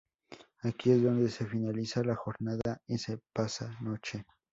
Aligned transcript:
Aquí 0.63 0.89
es 0.89 1.03
donde 1.03 1.29
se 1.29 1.45
finaliza 1.45 2.03
la 2.03 2.15
jornada 2.15 2.81
y 2.87 2.97
se 2.97 3.19
pasa 3.35 3.77
noche. 3.81 4.25